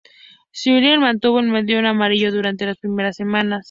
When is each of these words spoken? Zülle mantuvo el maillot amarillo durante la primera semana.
Zülle 0.59 0.97
mantuvo 0.97 1.37
el 1.41 1.49
maillot 1.53 1.85
amarillo 1.85 2.31
durante 2.31 2.65
la 2.65 2.73
primera 2.73 3.13
semana. 3.13 3.59